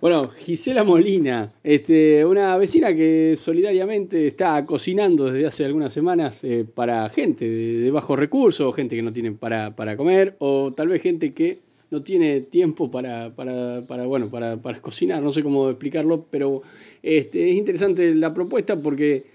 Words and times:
Bueno, 0.00 0.30
Gisela 0.30 0.82
Molina, 0.82 1.52
este, 1.62 2.24
una 2.24 2.56
vecina 2.56 2.94
que 2.94 3.34
solidariamente 3.36 4.28
está 4.28 4.64
cocinando 4.64 5.26
desde 5.30 5.46
hace 5.46 5.66
algunas 5.66 5.92
semanas 5.92 6.42
eh, 6.42 6.64
para 6.74 7.10
gente 7.10 7.44
de, 7.44 7.80
de 7.80 7.90
bajos 7.90 8.18
recursos, 8.18 8.74
gente 8.74 8.96
que 8.96 9.02
no 9.02 9.12
tiene 9.12 9.32
para, 9.32 9.76
para 9.76 9.98
comer, 9.98 10.36
o 10.38 10.72
tal 10.72 10.88
vez 10.88 11.02
gente 11.02 11.34
que 11.34 11.58
no 11.90 12.00
tiene 12.00 12.40
tiempo 12.40 12.90
para, 12.90 13.34
para, 13.36 14.06
bueno, 14.06 14.30
para, 14.30 14.56
para, 14.56 14.80
cocinar, 14.80 15.22
no 15.22 15.32
sé 15.32 15.42
cómo 15.42 15.68
explicarlo, 15.68 16.24
pero 16.30 16.62
este, 17.02 17.50
es 17.50 17.56
interesante 17.56 18.14
la 18.14 18.32
propuesta 18.32 18.76
porque 18.76 19.26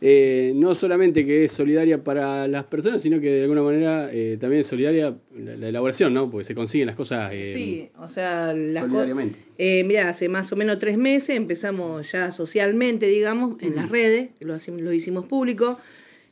eh, 0.00 0.52
no 0.54 0.74
solamente 0.74 1.24
que 1.24 1.44
es 1.44 1.52
solidaria 1.52 2.02
para 2.02 2.46
las 2.48 2.64
personas, 2.64 3.02
sino 3.02 3.20
que 3.20 3.30
de 3.30 3.42
alguna 3.42 3.62
manera 3.62 4.10
eh, 4.12 4.36
también 4.40 4.60
es 4.60 4.66
solidaria 4.66 5.16
la, 5.36 5.56
la, 5.56 5.68
elaboración, 5.68 6.14
¿no? 6.14 6.30
Porque 6.30 6.44
se 6.44 6.54
consiguen 6.54 6.86
las 6.86 6.96
cosas 6.96 7.30
eh, 7.32 7.52
sí, 7.54 7.90
o 7.98 8.08
sea, 8.08 8.52
las 8.52 8.84
solidariamente. 8.84 9.38
Eh, 9.58 9.84
mira, 9.84 10.08
hace 10.08 10.28
más 10.28 10.52
o 10.52 10.56
menos 10.56 10.78
tres 10.78 10.98
meses 10.98 11.36
empezamos 11.36 12.10
ya 12.10 12.32
socialmente, 12.32 13.06
digamos, 13.06 13.60
en 13.62 13.68
uh 13.68 13.72
-huh. 13.72 13.76
las 13.76 13.88
redes, 13.88 14.30
lo, 14.40 14.56
lo 14.78 14.92
hicimos 14.92 15.26
público. 15.26 15.78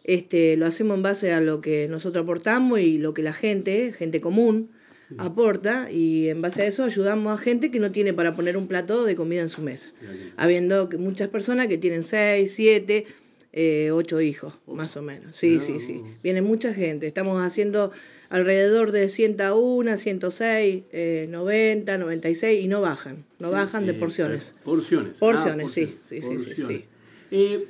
Este, 0.04 0.56
lo 0.56 0.66
hacemos 0.66 0.96
en 0.96 1.02
base 1.02 1.32
a 1.32 1.40
lo 1.40 1.60
que 1.60 1.86
nosotros 1.88 2.24
aportamos 2.24 2.80
y 2.80 2.98
lo 2.98 3.14
que 3.14 3.22
la 3.22 3.32
gente, 3.32 3.92
gente 3.92 4.20
común, 4.20 4.70
sí. 5.08 5.14
aporta 5.18 5.90
y 5.92 6.28
en 6.28 6.42
base 6.42 6.62
a 6.62 6.66
eso 6.66 6.84
ayudamos 6.84 7.32
a 7.32 7.42
gente 7.42 7.70
que 7.70 7.78
no 7.78 7.92
tiene 7.92 8.12
para 8.12 8.34
poner 8.34 8.56
un 8.56 8.66
plato 8.66 9.04
de 9.04 9.14
comida 9.14 9.42
en 9.42 9.48
su 9.48 9.62
mesa. 9.62 9.92
Habiendo 10.36 10.88
muchas 10.98 11.28
personas 11.28 11.68
que 11.68 11.78
tienen 11.78 12.02
seis, 12.02 12.52
siete, 12.52 13.06
eh, 13.52 13.90
ocho 13.92 14.20
hijos, 14.20 14.54
más 14.66 14.96
o 14.96 15.02
menos. 15.02 15.36
Sí, 15.36 15.54
no. 15.54 15.60
sí, 15.60 15.78
sí. 15.80 16.02
Viene 16.22 16.40
mucha 16.40 16.72
gente. 16.72 17.06
Estamos 17.06 17.42
haciendo 17.42 17.92
alrededor 18.30 18.92
de 18.92 19.10
101, 19.10 19.98
106, 19.98 20.84
eh, 20.90 21.26
90, 21.28 21.98
96 21.98 22.64
y 22.64 22.68
no 22.68 22.80
bajan. 22.80 23.24
No 23.38 23.48
sí, 23.48 23.54
bajan 23.54 23.86
de 23.86 23.94
porciones. 23.94 24.54
Eh, 24.56 24.60
porciones. 24.64 25.18
Porciones, 25.18 25.66
ah, 25.66 25.70
sí, 25.70 25.98
sí, 26.02 26.20
porciones. 26.20 26.44
sí, 26.44 26.54
sí, 26.54 26.84
sí. 27.30 27.64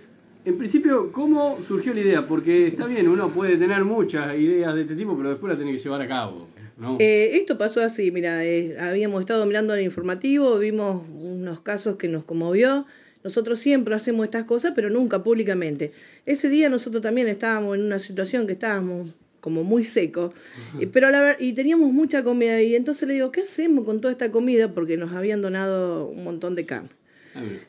en 0.44 0.58
principio, 0.58 1.10
¿cómo 1.10 1.58
surgió 1.66 1.92
la 1.92 2.00
idea? 2.00 2.28
Porque 2.28 2.68
está 2.68 2.86
bien, 2.86 3.08
uno 3.08 3.32
puede 3.32 3.56
tener 3.56 3.84
muchas 3.84 4.38
ideas 4.38 4.74
de 4.76 4.82
este 4.82 4.94
tipo, 4.94 5.16
pero 5.16 5.30
después 5.30 5.52
la 5.52 5.56
tiene 5.56 5.72
que 5.72 5.78
llevar 5.78 6.00
a 6.00 6.06
cabo. 6.06 6.46
¿no? 6.76 6.96
Eh, 7.00 7.30
esto 7.34 7.58
pasó 7.58 7.82
así, 7.82 8.12
mira, 8.12 8.44
eh, 8.44 8.76
habíamos 8.78 9.20
estado 9.20 9.44
mirando 9.46 9.74
el 9.74 9.82
informativo, 9.82 10.58
vimos 10.58 11.04
unos 11.08 11.60
casos 11.60 11.96
que 11.96 12.06
nos 12.06 12.24
conmovió. 12.24 12.86
Nosotros 13.24 13.58
siempre 13.58 13.94
hacemos 13.94 14.24
estas 14.24 14.44
cosas, 14.44 14.72
pero 14.74 14.90
nunca 14.90 15.22
públicamente. 15.22 15.92
Ese 16.26 16.48
día 16.48 16.68
nosotros 16.68 17.02
también 17.02 17.28
estábamos 17.28 17.76
en 17.76 17.84
una 17.84 17.98
situación 17.98 18.46
que 18.46 18.52
estábamos 18.54 19.14
como 19.40 19.64
muy 19.64 19.84
seco, 19.84 20.32
-huh. 20.76 20.88
pero 20.92 21.10
la 21.10 21.36
y 21.38 21.52
teníamos 21.52 21.92
mucha 21.92 22.22
comida 22.22 22.62
y 22.62 22.76
entonces 22.76 23.08
le 23.08 23.14
digo, 23.14 23.32
¿qué 23.32 23.40
hacemos 23.42 23.84
con 23.84 24.00
toda 24.00 24.12
esta 24.12 24.30
comida? 24.30 24.72
Porque 24.72 24.96
nos 24.96 25.12
habían 25.12 25.42
donado 25.42 26.06
un 26.06 26.22
montón 26.24 26.54
de 26.54 26.64
carne. 26.64 26.90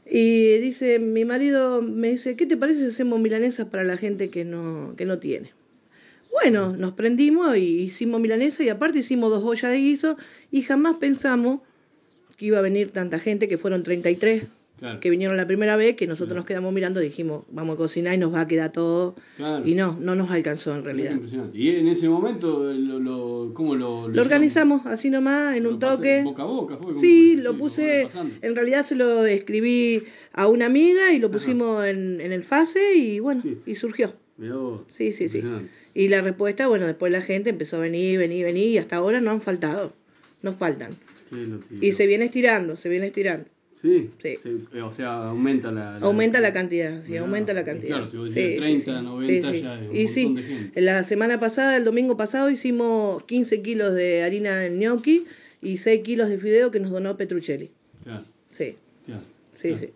Y 0.05 0.57
dice, 0.57 0.99
mi 0.99 1.23
marido 1.23 1.81
me 1.81 2.09
dice, 2.09 2.35
¿qué 2.35 2.45
te 2.45 2.57
parece 2.57 2.81
si 2.81 2.85
hacemos 2.87 3.19
milanesas 3.21 3.67
para 3.67 3.85
la 3.85 3.95
gente 3.95 4.29
que 4.29 4.43
no, 4.43 4.93
que 4.97 5.05
no 5.05 5.19
tiene? 5.19 5.53
Bueno, 6.31 6.75
nos 6.75 6.93
prendimos 6.93 7.55
y 7.55 7.79
hicimos 7.79 8.19
milanesa 8.19 8.63
y 8.63 8.69
aparte 8.69 8.99
hicimos 8.99 9.29
dos 9.29 9.43
ollas 9.43 9.71
de 9.71 9.77
guiso 9.77 10.17
y 10.51 10.63
jamás 10.63 10.97
pensamos 10.97 11.61
que 12.37 12.47
iba 12.47 12.57
a 12.57 12.61
venir 12.61 12.91
tanta 12.91 13.19
gente, 13.19 13.47
que 13.47 13.57
fueron 13.57 13.83
33 13.83 14.43
claro. 14.83 14.99
que 14.99 15.09
vinieron 15.09 15.37
la 15.37 15.47
primera 15.47 15.75
vez, 15.75 15.95
que 15.95 16.07
nosotros 16.07 16.27
claro. 16.27 16.39
nos 16.41 16.45
quedamos 16.45 16.73
mirando 16.73 17.01
y 17.01 17.05
dijimos, 17.05 17.45
vamos 17.49 17.75
a 17.75 17.77
cocinar 17.77 18.13
y 18.13 18.17
nos 18.17 18.33
va 18.33 18.41
a 18.41 18.47
quedar 18.47 18.71
todo. 18.71 19.15
Claro. 19.37 19.67
Y 19.67 19.75
no, 19.75 19.97
no 19.99 20.15
nos 20.15 20.29
alcanzó 20.31 20.75
en 20.75 20.83
realidad. 20.83 21.17
Y 21.53 21.69
en 21.69 21.87
ese 21.87 22.09
momento, 22.09 22.71
lo, 22.73 22.99
lo, 22.99 23.53
¿cómo 23.53 23.75
lo, 23.75 24.07
lo, 24.07 24.15
lo 24.15 24.21
organizamos 24.21 24.85
así 24.85 25.09
nomás, 25.09 25.55
en 25.55 25.67
un 25.67 25.79
toque. 25.79 26.21
Boca 26.23 26.43
a 26.43 26.45
boca, 26.45 26.77
fue 26.77 26.93
sí, 26.93 27.37
lo 27.37 27.57
puse, 27.57 28.07
en 28.41 28.55
realidad 28.55 28.85
se 28.85 28.95
lo 28.95 29.25
escribí 29.25 30.03
a 30.33 30.47
una 30.47 30.65
amiga 30.65 31.13
y 31.13 31.19
lo 31.19 31.31
pusimos 31.31 31.85
en, 31.85 32.19
en 32.21 32.31
el 32.31 32.43
fase 32.43 32.95
y 32.95 33.19
bueno, 33.19 33.41
sí. 33.41 33.57
y 33.65 33.75
surgió. 33.75 34.13
Sí, 34.87 35.11
sí, 35.11 35.29
sí. 35.29 35.43
Y 35.93 36.07
la 36.09 36.21
respuesta, 36.21 36.67
bueno, 36.67 36.85
después 36.85 37.11
la 37.11 37.21
gente 37.21 37.49
empezó 37.49 37.77
a 37.77 37.79
venir, 37.79 38.17
venir, 38.19 38.43
venir 38.45 38.69
y 38.69 38.77
hasta 38.77 38.97
ahora 38.97 39.21
no 39.21 39.31
han 39.31 39.41
faltado. 39.41 39.93
No 40.41 40.53
faltan. 40.53 40.97
Y 41.81 41.93
se 41.93 42.07
viene 42.07 42.25
estirando, 42.25 42.75
se 42.75 42.89
viene 42.89 43.07
estirando. 43.07 43.45
Sí, 43.83 44.11
sí. 44.17 44.37
sí. 44.41 44.79
o 44.79 44.93
sea, 44.93 45.27
aumenta 45.27 45.69
la, 45.69 45.99
la 45.99 46.05
Aumenta 46.05 46.39
la 46.39 46.53
cantidad, 46.53 47.03
sí, 47.03 47.17
aumenta 47.17 47.51
la 47.51 47.65
cantidad. 47.65 47.97
Claro, 47.97 48.09
si 48.09 48.15
vos 48.15 48.31
sí, 48.31 48.55
30, 48.57 48.79
sí, 48.99 49.05
90 49.05 49.51
sí, 49.51 49.61
ya 49.61 49.75
es 49.75 49.89
un 49.89 49.95
Y 49.95 50.07
sí, 50.07 50.33
de 50.33 50.41
gente. 50.41 50.81
la 50.81 51.03
semana 51.03 51.37
pasada, 51.41 51.75
el 51.75 51.83
domingo 51.83 52.15
pasado, 52.15 52.49
hicimos 52.49 53.23
15 53.23 53.61
kilos 53.61 53.93
de 53.93 54.23
harina 54.23 54.55
de 54.57 54.69
gnocchi 54.69 55.25
y 55.61 55.75
6 55.77 56.01
kilos 56.01 56.29
de 56.29 56.37
fideo 56.37 56.71
que 56.71 56.79
nos 56.79 56.91
donó 56.91 57.17
Petruccelli. 57.17 57.71
Claro. 58.05 58.23
Sí. 58.49 58.77
Claro. 59.05 59.23
Sí, 59.51 59.67
claro. 59.69 59.83
sí. 59.83 59.89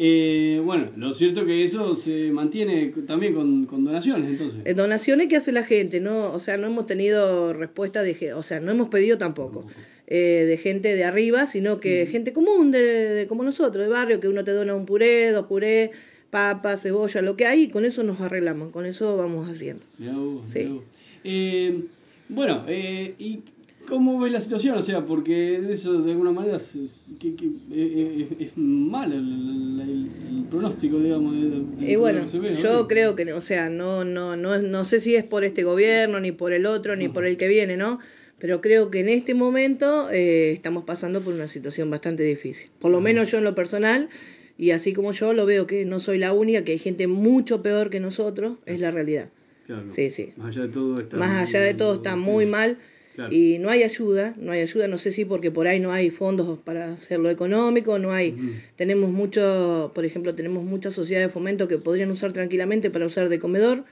Eh, 0.00 0.62
bueno, 0.64 0.90
lo 0.96 1.12
cierto 1.12 1.44
que 1.44 1.64
eso 1.64 1.94
se 1.94 2.30
mantiene 2.30 2.94
también 3.06 3.34
con, 3.34 3.66
con 3.66 3.84
donaciones, 3.84 4.30
entonces. 4.30 4.60
Eh, 4.64 4.72
donaciones 4.72 5.26
que 5.26 5.36
hace 5.36 5.52
la 5.52 5.64
gente, 5.64 6.00
¿no? 6.00 6.32
O 6.32 6.40
sea, 6.40 6.56
no 6.56 6.68
hemos 6.68 6.86
tenido 6.86 7.52
respuesta 7.52 8.02
de... 8.02 8.32
O 8.32 8.42
sea, 8.42 8.60
no 8.60 8.70
hemos 8.70 8.88
pedido 8.88 9.18
tampoco. 9.18 9.64
tampoco. 9.64 9.80
Eh, 10.10 10.46
de 10.46 10.56
gente 10.56 10.94
de 10.94 11.04
arriba, 11.04 11.46
sino 11.46 11.80
que 11.80 12.06
mm. 12.06 12.10
gente 12.10 12.32
común, 12.32 12.70
de, 12.70 12.80
de, 12.80 13.26
como 13.26 13.44
nosotros, 13.44 13.84
de 13.84 13.90
barrio, 13.90 14.20
que 14.20 14.28
uno 14.28 14.42
te 14.42 14.52
dona 14.52 14.74
un 14.74 14.86
puré, 14.86 15.30
dos 15.32 15.44
puré, 15.44 15.90
papa, 16.30 16.78
cebolla, 16.78 17.20
lo 17.20 17.36
que 17.36 17.44
hay, 17.44 17.64
y 17.64 17.68
con 17.68 17.84
eso 17.84 18.02
nos 18.02 18.22
arreglamos, 18.22 18.70
con 18.70 18.86
eso 18.86 19.18
vamos 19.18 19.46
haciendo. 19.50 19.84
Mirá 19.98 20.14
vos, 20.16 20.50
sí. 20.50 20.60
mirá 20.60 20.70
vos. 20.70 20.82
Eh, 21.24 21.84
bueno, 22.30 22.64
eh, 22.68 23.16
¿y 23.18 23.40
cómo 23.86 24.18
ves 24.18 24.32
la 24.32 24.40
situación? 24.40 24.78
O 24.78 24.82
sea, 24.82 25.04
porque 25.04 25.60
eso 25.70 26.00
de 26.00 26.12
alguna 26.12 26.32
manera 26.32 26.56
es, 26.56 26.78
que, 27.18 27.34
que, 27.34 27.50
eh, 27.72 28.28
es 28.40 28.52
mal 28.56 29.12
el, 29.12 29.18
el, 29.18 30.10
el, 30.38 30.44
pronóstico, 30.44 31.00
digamos. 31.00 31.34
De, 31.34 31.84
de 31.84 31.92
y 31.92 31.96
bueno, 31.96 32.22
ve, 32.32 32.52
¿no? 32.52 32.58
yo 32.58 32.88
creo 32.88 33.14
que, 33.14 33.30
o 33.34 33.42
sea, 33.42 33.68
no, 33.68 34.04
no, 34.04 34.36
no, 34.36 34.56
no 34.56 34.84
sé 34.86 35.00
si 35.00 35.16
es 35.16 35.24
por 35.24 35.44
este 35.44 35.64
gobierno, 35.64 36.18
ni 36.18 36.32
por 36.32 36.54
el 36.54 36.64
otro, 36.64 36.96
ni 36.96 37.06
uh 37.06 37.10
-huh. 37.10 37.12
por 37.12 37.26
el 37.26 37.36
que 37.36 37.48
viene, 37.48 37.76
¿no? 37.76 37.98
Pero 38.38 38.60
creo 38.60 38.90
que 38.90 39.00
en 39.00 39.08
este 39.08 39.34
momento 39.34 40.10
eh, 40.10 40.52
estamos 40.52 40.84
pasando 40.84 41.20
por 41.20 41.34
una 41.34 41.48
situación 41.48 41.90
bastante 41.90 42.22
difícil. 42.22 42.70
Por 42.78 42.90
lo 42.90 43.00
menos 43.00 43.30
yo 43.30 43.38
en 43.38 43.44
lo 43.44 43.54
personal, 43.54 44.08
y 44.56 44.70
así 44.70 44.92
como 44.92 45.12
yo 45.12 45.32
lo 45.32 45.46
veo 45.46 45.66
que 45.66 45.84
no 45.84 46.00
soy 46.00 46.18
la 46.18 46.32
única, 46.32 46.62
que 46.62 46.72
hay 46.72 46.78
gente 46.78 47.06
mucho 47.06 47.62
peor 47.62 47.90
que 47.90 48.00
nosotros, 48.00 48.56
es 48.66 48.80
la 48.80 48.90
realidad. 48.90 49.30
Claro. 49.66 49.88
Sí, 49.88 50.10
sí. 50.10 50.32
Más 50.36 50.56
allá 50.56 50.66
de 50.66 50.72
todo 50.72 50.98
está 51.00 51.16
Más 51.16 51.48
allá 51.48 51.60
de 51.60 51.74
todo 51.74 51.94
está 51.94 52.16
muy 52.16 52.46
mal. 52.46 52.78
Claro. 53.14 53.34
Y 53.34 53.58
no 53.58 53.68
hay 53.68 53.82
ayuda, 53.82 54.34
no 54.38 54.52
hay 54.52 54.60
ayuda, 54.60 54.86
no 54.86 54.96
sé 54.96 55.10
si 55.10 55.24
porque 55.24 55.50
por 55.50 55.66
ahí 55.66 55.80
no 55.80 55.90
hay 55.90 56.10
fondos 56.10 56.56
para 56.60 56.92
hacerlo 56.92 57.30
económico, 57.30 57.98
no 57.98 58.12
hay, 58.12 58.30
uh 58.30 58.36
-huh. 58.36 58.52
tenemos 58.76 59.10
mucho, 59.10 59.90
por 59.92 60.04
ejemplo, 60.04 60.36
tenemos 60.36 60.62
muchas 60.62 60.94
sociedades 60.94 61.28
de 61.28 61.32
fomento 61.32 61.66
que 61.66 61.78
podrían 61.78 62.12
usar 62.12 62.32
tranquilamente 62.32 62.90
para 62.90 63.06
usar 63.06 63.28
de 63.28 63.40
comedor, 63.40 63.84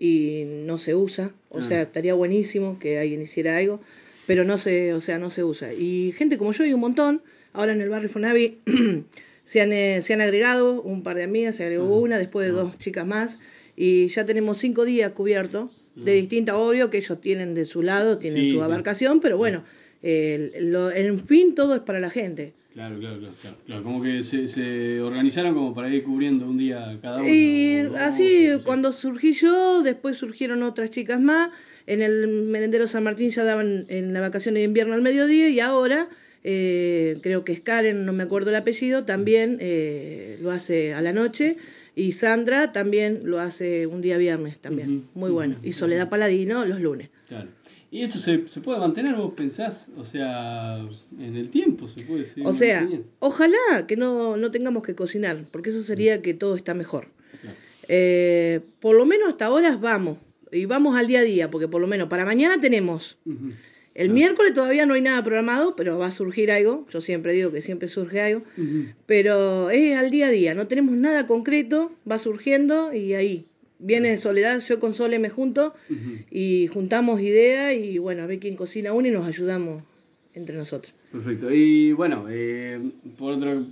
y 0.00 0.44
no 0.46 0.78
se 0.78 0.96
usa, 0.96 1.32
o 1.50 1.58
ah. 1.58 1.62
sea, 1.62 1.82
estaría 1.82 2.14
buenísimo 2.14 2.78
que 2.80 2.98
alguien 2.98 3.20
hiciera 3.22 3.58
algo, 3.58 3.80
pero 4.26 4.44
no 4.44 4.58
se, 4.58 4.94
o 4.94 5.00
sea, 5.00 5.18
no 5.18 5.30
se 5.30 5.44
usa. 5.44 5.74
Y 5.74 6.12
gente 6.16 6.38
como 6.38 6.52
yo 6.52 6.64
hay 6.64 6.72
un 6.72 6.80
montón, 6.80 7.22
ahora 7.52 7.72
en 7.72 7.82
el 7.82 7.90
barrio 7.90 8.08
Fonavi 8.08 8.58
se, 9.44 9.60
han, 9.60 9.72
eh, 9.72 10.00
se 10.02 10.14
han 10.14 10.22
agregado 10.22 10.80
un 10.80 11.02
par 11.02 11.16
de 11.16 11.24
amigas, 11.24 11.56
se 11.56 11.64
agregó 11.64 11.84
uh 11.84 12.00
-huh. 12.00 12.04
una, 12.04 12.18
después 12.18 12.46
de 12.46 12.52
uh 12.54 12.56
-huh. 12.56 12.62
dos 12.62 12.78
chicas 12.78 13.06
más, 13.06 13.38
y 13.76 14.08
ya 14.08 14.24
tenemos 14.24 14.58
cinco 14.58 14.84
días 14.84 15.12
cubiertos, 15.12 15.70
de 15.94 16.14
distinta, 16.14 16.56
obvio 16.56 16.88
que 16.88 16.96
ellos 16.96 17.20
tienen 17.20 17.52
de 17.52 17.66
su 17.66 17.82
lado, 17.82 18.16
tienen 18.16 18.44
sí, 18.44 18.50
su 18.52 18.62
abarcación, 18.62 19.14
sí. 19.14 19.18
pero 19.22 19.36
bueno, 19.36 19.64
eh, 20.02 20.52
lo, 20.60 20.90
en 20.90 21.18
fin, 21.26 21.54
todo 21.54 21.74
es 21.74 21.82
para 21.82 22.00
la 22.00 22.08
gente. 22.08 22.54
Claro, 22.72 22.98
claro, 23.00 23.18
claro, 23.18 23.56
claro. 23.66 23.82
Como 23.82 24.00
que 24.00 24.22
se, 24.22 24.46
se, 24.46 25.00
organizaron 25.00 25.54
como 25.54 25.74
para 25.74 25.88
ir 25.88 26.04
cubriendo 26.04 26.46
un 26.46 26.56
día 26.56 26.98
cada 27.02 27.18
uno. 27.18 27.28
Y 27.28 27.80
así, 27.98 28.48
cuando 28.64 28.92
surgí 28.92 29.32
yo, 29.32 29.82
después 29.82 30.16
surgieron 30.16 30.62
otras 30.62 30.90
chicas 30.90 31.20
más. 31.20 31.50
En 31.86 32.00
el 32.00 32.28
merendero 32.28 32.86
San 32.86 33.02
Martín 33.02 33.30
ya 33.30 33.42
daban 33.42 33.86
en 33.88 34.12
la 34.12 34.20
vacación 34.20 34.54
de 34.54 34.62
invierno 34.62 34.94
al 34.94 35.02
mediodía 35.02 35.48
y 35.48 35.58
ahora 35.58 36.08
eh, 36.44 37.18
creo 37.22 37.44
que 37.44 37.52
es 37.52 37.60
Karen, 37.60 38.06
no 38.06 38.12
me 38.12 38.22
acuerdo 38.22 38.50
el 38.50 38.56
apellido, 38.56 39.04
también 39.04 39.58
eh, 39.60 40.38
lo 40.40 40.50
hace 40.50 40.94
a 40.94 41.02
la 41.02 41.12
noche. 41.12 41.56
Y 41.96 42.12
Sandra 42.12 42.70
también 42.70 43.22
lo 43.24 43.40
hace 43.40 43.86
un 43.86 44.00
día 44.00 44.16
viernes 44.16 44.58
también. 44.60 44.90
Uh 44.90 44.92
-huh, 44.92 45.04
Muy 45.14 45.30
bueno. 45.32 45.56
Uh 45.58 45.64
-huh, 45.64 45.68
y 45.68 45.72
Soledad 45.72 46.08
Paladino 46.08 46.64
los 46.64 46.80
lunes. 46.80 47.10
Claro. 47.28 47.48
¿Y 47.92 48.02
eso 48.02 48.20
se, 48.20 48.46
se, 48.46 48.60
puede 48.60 48.78
mantener, 48.78 49.16
vos 49.16 49.32
pensás? 49.34 49.88
O 49.96 50.04
sea, 50.04 50.78
en 51.18 51.36
el 51.36 51.50
tiempo 51.50 51.88
se 51.88 52.02
puede 52.02 52.24
seguir 52.24 52.46
O 52.46 52.52
sea, 52.52 52.88
ojalá 53.18 53.86
que 53.88 53.96
no, 53.96 54.36
no 54.36 54.50
tengamos 54.52 54.84
que 54.84 54.94
cocinar, 54.94 55.44
porque 55.50 55.70
eso 55.70 55.82
sería 55.82 56.22
que 56.22 56.32
todo 56.32 56.54
está 56.54 56.72
mejor. 56.72 57.08
Claro. 57.40 57.56
Eh, 57.88 58.60
por 58.78 58.94
lo 58.94 59.06
menos 59.06 59.28
hasta 59.28 59.46
ahora 59.46 59.76
vamos, 59.76 60.18
y 60.52 60.66
vamos 60.66 60.96
al 60.96 61.08
día 61.08 61.20
a 61.20 61.24
día, 61.24 61.50
porque 61.50 61.66
por 61.66 61.80
lo 61.80 61.88
menos 61.88 62.08
para 62.08 62.24
mañana 62.24 62.60
tenemos. 62.60 63.18
Uh 63.24 63.32
-huh. 63.32 63.52
El 63.92 64.06
claro. 64.06 64.14
miércoles 64.14 64.54
todavía 64.54 64.86
no 64.86 64.94
hay 64.94 65.02
nada 65.02 65.24
programado, 65.24 65.74
pero 65.74 65.98
va 65.98 66.06
a 66.06 66.10
surgir 66.12 66.52
algo. 66.52 66.86
Yo 66.90 67.00
siempre 67.00 67.32
digo 67.32 67.50
que 67.50 67.60
siempre 67.60 67.88
surge 67.88 68.20
algo. 68.20 68.44
Uh 68.56 68.60
-huh. 68.60 68.94
Pero 69.06 69.70
es 69.70 69.96
al 69.96 70.10
día 70.10 70.28
a 70.28 70.30
día, 70.30 70.54
no 70.54 70.68
tenemos 70.68 70.96
nada 70.96 71.26
concreto, 71.26 71.92
va 72.08 72.18
surgiendo 72.18 72.92
y 72.94 73.14
ahí 73.14 73.49
viene 73.80 74.16
Soledad, 74.16 74.60
yo 74.60 74.78
con 74.78 74.94
Sole 74.94 75.18
me 75.18 75.30
junto 75.30 75.74
uh 75.88 75.92
-huh. 75.92 76.24
y 76.30 76.66
juntamos 76.68 77.20
ideas 77.20 77.74
y 77.74 77.98
bueno, 77.98 78.22
a 78.22 78.26
ver 78.26 78.38
quién 78.38 78.56
cocina 78.56 78.92
uno 78.92 79.08
y 79.08 79.10
nos 79.10 79.26
ayudamos 79.26 79.82
entre 80.34 80.56
nosotros. 80.56 80.94
Perfecto. 81.12 81.52
Y 81.52 81.92
bueno, 81.92 82.26
eh, 82.30 82.80
por 83.18 83.32
otro 83.32 83.66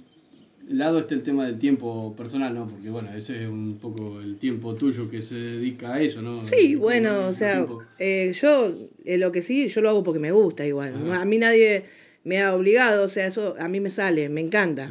lado 0.69 0.99
está 0.99 1.15
el 1.15 1.23
tema 1.23 1.47
del 1.47 1.59
tiempo 1.59 2.15
personal, 2.17 2.55
¿no? 2.55 2.67
Porque 2.67 2.91
bueno, 2.91 3.15
ese 3.15 3.45
es 3.45 3.49
un 3.49 3.79
poco 3.81 4.21
el 4.21 4.37
tiempo 4.37 4.75
tuyo 4.75 5.11
que 5.11 5.23
se 5.23 5.37
dedica 5.37 5.95
a 5.95 6.01
eso, 6.01 6.21
¿no? 6.21 6.41
Sí, 6.41 6.75
bueno, 6.75 7.27
o 7.27 7.33
sea, 7.33 7.67
eh, 7.99 8.33
yo 8.39 8.75
eh, 9.05 9.19
lo 9.19 9.33
que 9.33 9.43
sí, 9.43 9.69
yo 9.69 9.81
lo 9.81 9.91
hago 9.91 10.03
porque 10.03 10.21
me 10.21 10.33
gusta 10.33 10.67
igual. 10.67 11.11
A 11.13 11.25
mí 11.25 11.39
nadie 11.39 11.85
me 12.25 12.43
ha 12.43 12.55
obligado, 12.55 13.05
o 13.05 13.09
sea, 13.09 13.27
eso 13.27 13.55
a 13.59 13.69
mí 13.69 13.81
me 13.81 13.91
sale, 13.91 14.29
me 14.29 14.41
encanta. 14.41 14.91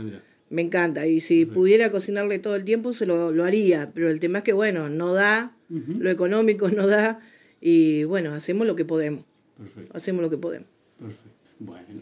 Me 0.49 0.61
encanta. 0.61 1.07
Y 1.07 1.21
si 1.21 1.45
pudiera 1.45 1.91
cocinarle 1.91 2.39
todo 2.39 2.55
el 2.55 2.63
tiempo, 2.63 2.93
se 2.93 3.05
lo, 3.05 3.31
lo, 3.31 3.43
haría. 3.43 3.91
Pero 3.93 4.09
el 4.09 4.19
tema 4.19 4.39
es 4.39 4.43
que, 4.43 4.53
bueno, 4.53 4.89
no 4.89 5.13
da, 5.13 5.55
lo 5.69 6.09
económico 6.09 6.69
no 6.75 6.87
da. 6.87 7.19
Y 7.61 8.03
bueno, 8.05 8.33
hacemos 8.33 8.67
lo 8.67 8.75
que 8.75 8.85
podemos. 8.85 9.25
Perfecto. 9.57 9.97
Hacemos 9.97 10.21
lo 10.21 10.29
que 10.29 10.37
podemos. 10.37 10.67
Perfecto. 10.99 11.51
Bueno. 11.59 12.01